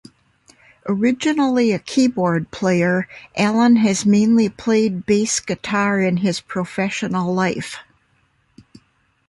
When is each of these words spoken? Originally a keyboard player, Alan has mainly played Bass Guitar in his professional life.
Originally 0.87 1.71
a 1.73 1.77
keyboard 1.77 2.49
player, 2.49 3.07
Alan 3.37 3.75
has 3.75 4.03
mainly 4.03 4.49
played 4.49 5.05
Bass 5.05 5.39
Guitar 5.39 5.99
in 5.99 6.17
his 6.17 6.41
professional 6.41 7.31
life. 7.35 7.77